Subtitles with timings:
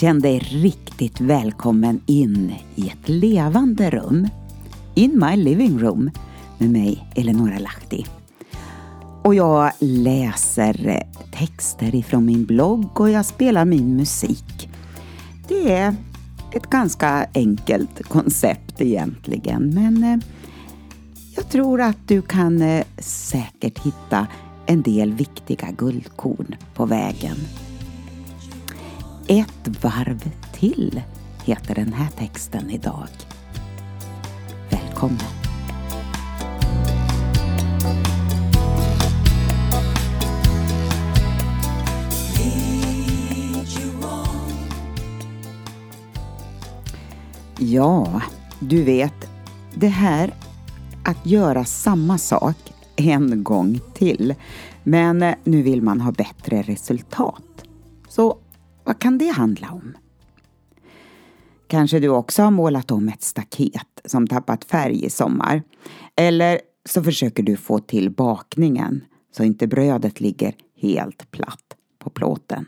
[0.00, 4.28] Känn dig riktigt välkommen in i ett levande rum.
[4.94, 6.10] In my living room
[6.58, 8.06] med mig, Eleonora Lahti.
[9.22, 11.02] Och jag läser
[11.32, 14.68] texter ifrån min blogg och jag spelar min musik.
[15.48, 15.94] Det är
[16.52, 20.18] ett ganska enkelt koncept egentligen men eh,
[21.36, 24.26] jag tror att du kan eh, säkert hitta
[24.66, 27.36] en del viktiga guldkorn på vägen.
[29.30, 31.02] Ett varv till
[31.44, 33.08] heter den här texten idag.
[34.70, 35.18] Välkommen!
[47.58, 48.22] Ja,
[48.60, 49.30] du vet,
[49.74, 50.34] det här
[51.04, 54.34] att göra samma sak en gång till.
[54.82, 57.64] Men eh, nu vill man ha bättre resultat.
[58.08, 58.38] Så
[58.90, 59.96] vad kan det handla om?
[61.66, 65.62] Kanske du också har målat om ett staket som tappat färg i sommar.
[66.16, 69.04] Eller så försöker du få till bakningen
[69.36, 72.66] så inte brödet ligger helt platt på plåten.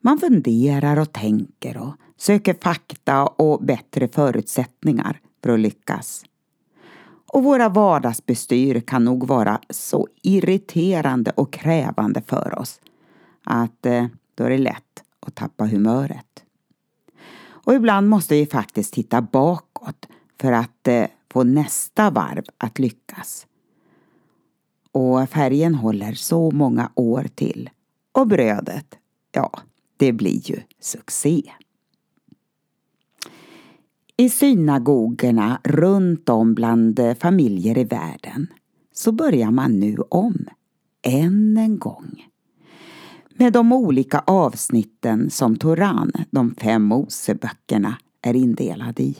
[0.00, 6.24] Man funderar och tänker och söker fakta och bättre förutsättningar för att lyckas.
[7.32, 12.80] Och våra vardagsbestyr kan nog vara så irriterande och krävande för oss
[13.44, 16.44] att eh, då är det lätt och tappa humöret.
[17.48, 20.08] Och ibland måste vi faktiskt titta bakåt
[20.40, 23.46] för att eh, få nästa varv att lyckas.
[24.92, 27.70] Och färgen håller så många år till.
[28.12, 28.98] Och brödet,
[29.32, 29.60] ja,
[29.96, 31.42] det blir ju succé.
[34.16, 38.46] I synagogorna runt om bland familjer i världen
[38.92, 40.46] så börjar man nu om,
[41.02, 42.26] än en gång.
[43.38, 49.16] Med de olika avsnitten som Toran, de fem Moseböckerna, är indelade i.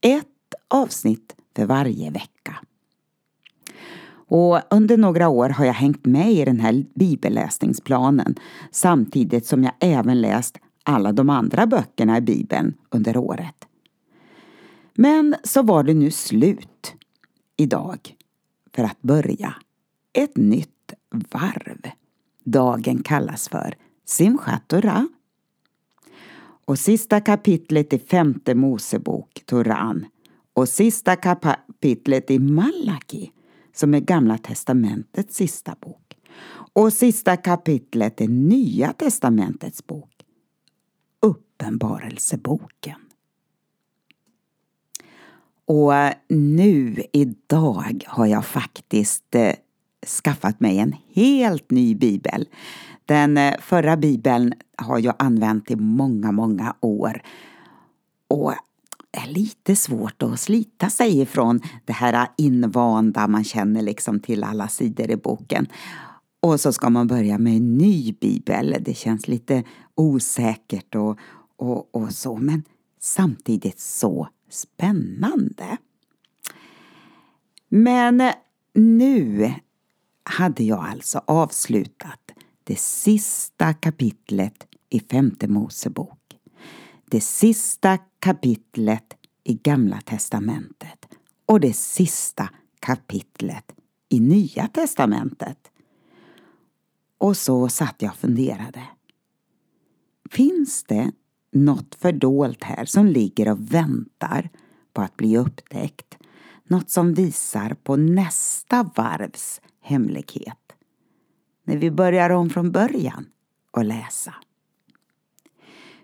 [0.00, 2.56] Ett avsnitt för varje vecka.
[4.10, 8.34] Och under några år har jag hängt med i den här bibelläsningsplanen
[8.70, 13.64] samtidigt som jag även läst alla de andra böckerna i bibeln under året.
[14.94, 16.94] Men så var det nu slut
[17.56, 18.14] idag
[18.74, 19.54] för att börja
[20.12, 21.80] ett nytt varv.
[22.50, 25.04] Dagen kallas för Simchat Torah.
[26.64, 30.06] Och sista kapitlet i femte Mosebok, Toran,
[30.54, 33.32] och sista kapitlet i Malaki,
[33.74, 36.16] som är Gamla testamentets sista bok.
[36.72, 40.10] Och sista kapitlet i Nya testamentets bok,
[41.22, 43.00] Uppenbarelseboken.
[45.66, 49.54] Och eh, nu idag har jag faktiskt eh,
[50.06, 52.48] skaffat mig en helt ny bibel.
[53.06, 57.22] Den eh, förra bibeln har jag använt i många, många år.
[58.28, 58.54] Och
[59.12, 64.68] är lite svårt att slita sig ifrån det här invanda man känner liksom till alla
[64.68, 65.66] sidor i boken.
[66.40, 68.76] Och så ska man börja med en ny bibel.
[68.80, 71.18] Det känns lite osäkert och,
[71.56, 72.62] och, och så men
[73.00, 75.76] samtidigt så Spännande!
[77.68, 78.22] Men
[78.74, 79.54] nu
[80.28, 82.30] hade jag alltså avslutat
[82.64, 86.38] det sista kapitlet i femte Mosebok.
[87.04, 91.08] Det sista kapitlet i Gamla testamentet
[91.46, 92.50] och det sista
[92.80, 93.74] kapitlet
[94.08, 95.70] i Nya testamentet.
[97.18, 98.82] Och så satt jag och funderade.
[100.30, 101.12] Finns det
[101.52, 104.50] något fördolt här som ligger och väntar
[104.92, 106.18] på att bli upptäckt.
[106.64, 110.72] Något som visar på nästa varvs hemlighet.
[111.64, 113.26] När vi börjar om från början
[113.70, 114.34] och läsa.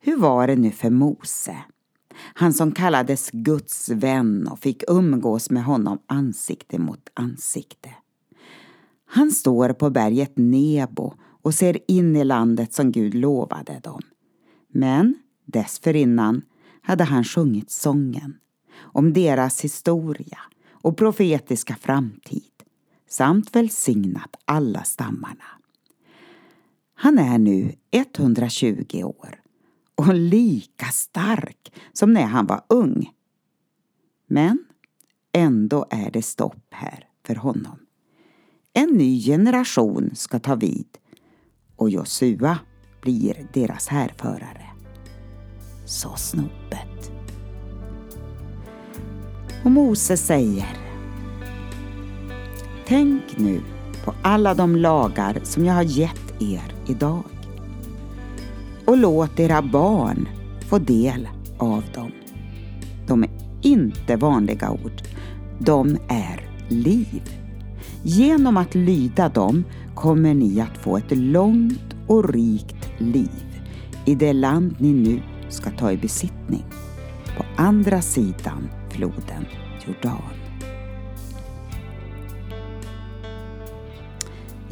[0.00, 1.56] Hur var det nu för Mose?
[2.34, 7.90] Han som kallades Guds vän och fick umgås med honom ansikte mot ansikte.
[9.06, 14.00] Han står på berget Nebo och ser in i landet som Gud lovade dem.
[14.68, 15.14] Men
[15.44, 16.42] Dessförinnan
[16.82, 18.36] hade han sjungit sången
[18.78, 20.38] om deras historia
[20.70, 22.59] och profetiska framtid
[23.10, 25.44] samt välsignat alla stammarna.
[26.94, 29.40] Han är nu 120 år
[29.94, 33.10] och lika stark som när han var ung.
[34.26, 34.64] Men
[35.32, 37.78] ändå är det stopp här för honom.
[38.72, 40.98] En ny generation ska ta vid
[41.76, 42.58] och Josua
[43.02, 44.66] blir deras härförare
[45.86, 47.12] Så snopet.
[49.64, 50.89] Och Mose säger
[52.90, 53.60] Tänk nu
[54.04, 57.22] på alla de lagar som jag har gett er idag
[58.84, 60.28] och låt era barn
[60.68, 61.28] få del
[61.58, 62.12] av dem.
[63.06, 63.30] De är
[63.62, 65.02] inte vanliga ord.
[65.58, 67.22] De är liv.
[68.02, 69.64] Genom att lyda dem
[69.94, 73.62] kommer ni att få ett långt och rikt liv
[74.04, 76.64] i det land ni nu ska ta i besittning
[77.36, 79.46] på andra sidan floden
[79.86, 80.39] Jordan.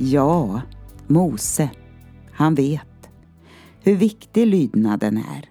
[0.00, 0.62] Ja,
[1.06, 1.70] Mose,
[2.32, 3.10] han vet
[3.80, 5.50] hur viktig lydnaden är.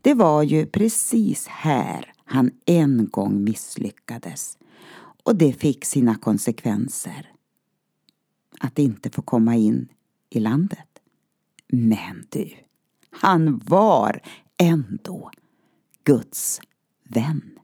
[0.00, 4.58] Det var ju precis här han en gång misslyckades
[5.24, 7.32] och det fick sina konsekvenser.
[8.60, 9.88] Att inte få komma in
[10.30, 10.88] i landet.
[11.68, 12.50] Men du,
[13.10, 14.20] han var
[14.58, 15.30] ändå
[16.04, 16.60] Guds
[17.08, 17.58] vän.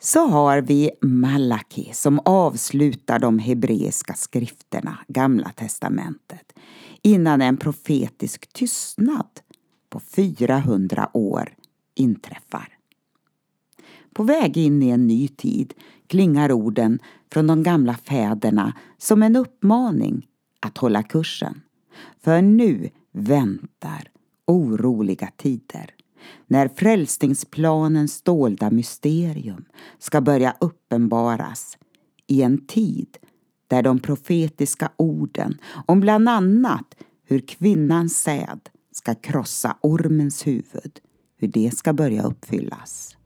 [0.00, 6.52] Så har vi Malaki som avslutar de hebreiska skrifterna, Gamla testamentet,
[7.02, 9.40] innan en profetisk tystnad
[9.90, 11.54] på 400 år
[11.94, 12.78] inträffar.
[14.12, 15.74] På väg in i en ny tid
[16.06, 16.98] klingar orden
[17.32, 20.26] från de gamla fäderna som en uppmaning
[20.60, 21.60] att hålla kursen.
[22.20, 24.10] För nu väntar
[24.46, 25.94] oroliga tider
[26.46, 29.64] när frälsningsplanens dolda mysterium
[29.98, 31.78] ska börja uppenbaras
[32.26, 33.16] i en tid
[33.68, 36.94] där de profetiska orden om bland annat
[37.24, 38.60] hur kvinnans säd
[38.92, 41.00] ska krossa ormens huvud,
[41.36, 43.16] hur det ska börja uppfyllas.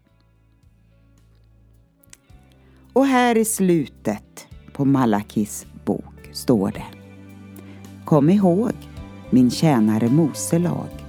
[2.93, 6.87] Och här i slutet på Malakis bok står det
[8.05, 8.73] Kom ihåg
[9.31, 11.02] min tjänare Mose lag,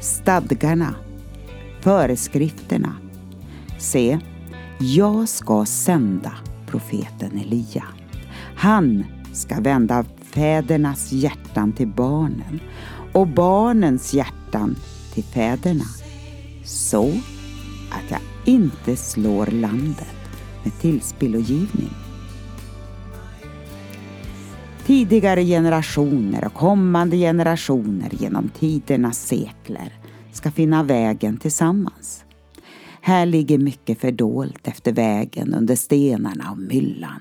[0.00, 0.94] stadgarna,
[1.80, 2.92] föreskrifterna.
[3.78, 4.18] Se,
[4.80, 6.32] jag ska sända
[6.66, 7.84] profeten Elia.
[8.56, 12.60] Han ska vända fädernas hjärtan till barnen
[13.12, 14.76] och barnens hjärtan
[15.14, 15.84] till fäderna
[16.64, 17.12] så
[17.90, 20.16] att jag inte slår landet
[20.64, 22.07] med tillspillogivning.
[24.88, 29.92] Tidigare generationer och kommande generationer genom tidernas sekler
[30.32, 32.24] ska finna vägen tillsammans.
[33.00, 37.20] Här ligger mycket fördolt efter vägen under stenarna och myllan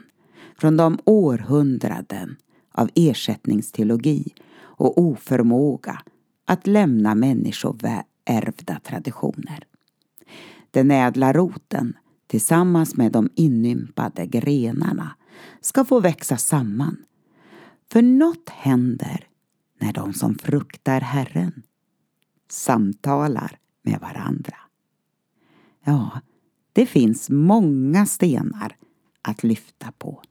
[0.60, 2.36] från de århundraden
[2.72, 6.02] av ersättningsteologi och oförmåga
[6.46, 9.64] att lämna människoärvda traditioner.
[10.72, 11.94] Den ädla roten
[12.28, 15.16] tillsammans med de inympade grenarna
[15.62, 16.98] ska få växa samman.
[17.92, 19.28] För något händer
[19.80, 21.64] när de som fruktar Herren
[22.50, 24.58] samtalar med varandra.
[25.84, 26.22] Ja,
[26.74, 28.76] det finns många stenar
[29.22, 30.22] att lyfta på.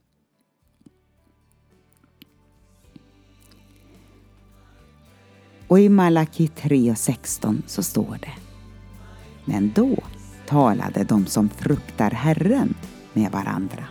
[5.68, 8.34] Och i Malaki 3.16 så står det
[9.44, 9.98] Men då
[10.46, 12.74] talade de som fruktar Herren
[13.12, 13.84] med varandra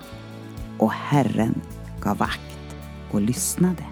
[0.80, 1.62] och Herren
[2.02, 2.55] gav akt
[3.12, 3.84] och lyssnade.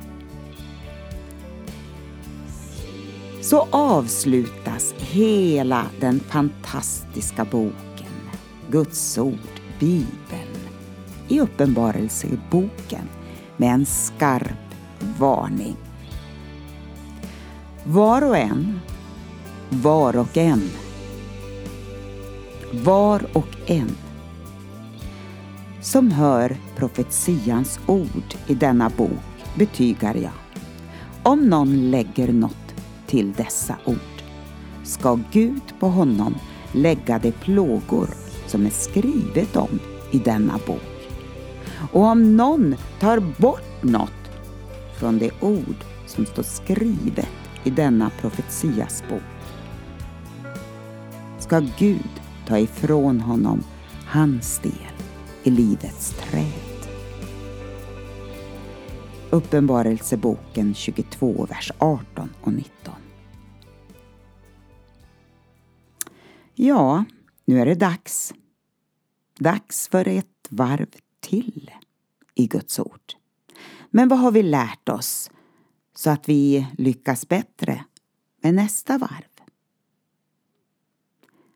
[3.41, 8.13] Så avslutas hela den fantastiska boken,
[8.69, 10.59] Guds ord, Bibeln,
[11.27, 13.09] i Uppenbarelseboken
[13.57, 14.75] med en skarp
[15.19, 15.75] varning.
[17.83, 18.79] Var och en,
[19.69, 20.69] var och en
[22.73, 23.95] var och en
[25.83, 30.31] som hör profetians ord i denna bok betygar jag.
[31.23, 32.75] Om någon lägger något
[33.07, 34.23] till dessa ord
[34.83, 36.35] ska Gud på honom
[36.71, 38.09] lägga de plågor
[38.47, 39.79] som är skrivet om
[40.11, 41.09] i denna bok.
[41.91, 44.31] Och om någon tar bort något
[44.99, 47.29] från de ord som står skrivet
[47.63, 49.21] i denna profetias bok
[51.39, 53.63] ska Gud ta ifrån honom
[54.07, 54.92] hans del
[55.43, 56.89] i livets träd.
[59.29, 62.93] Uppenbarelseboken 22, vers 18 och 19.
[66.55, 67.05] Ja,
[67.45, 68.33] nu är det dags.
[69.39, 71.71] Dags för ett varv till
[72.35, 73.13] i Guds ord.
[73.89, 75.31] Men vad har vi lärt oss
[75.95, 77.85] så att vi lyckas bättre
[78.41, 79.33] med nästa varv?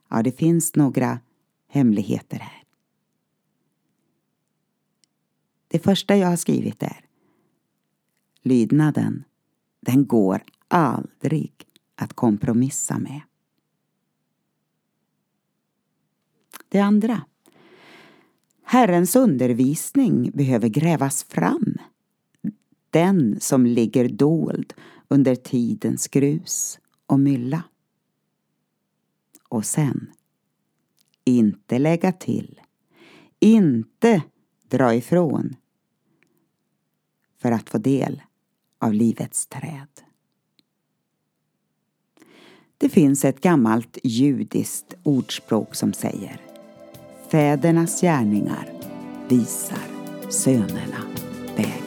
[0.09, 1.19] Ja, det finns några
[1.67, 2.66] hemligheter här.
[5.67, 7.05] Det första jag har skrivit är
[8.41, 9.23] Lydnaden,
[9.79, 11.53] den går aldrig
[11.95, 13.21] att kompromissa med.
[16.69, 17.21] Det andra.
[18.63, 21.75] Herrens undervisning behöver grävas fram.
[22.89, 24.73] Den som ligger dold
[25.07, 27.63] under tidens grus och mylla.
[29.49, 30.11] Och sen,
[31.23, 32.61] inte lägga till,
[33.39, 34.23] inte
[34.69, 35.55] dra ifrån
[37.37, 38.21] för att få del
[38.79, 39.87] av livets träd.
[42.77, 46.41] Det finns ett gammalt judiskt ordspråk som säger
[47.31, 48.71] Fädernas gärningar
[49.29, 49.83] visar
[50.29, 51.03] sönerna
[51.55, 51.86] vägen.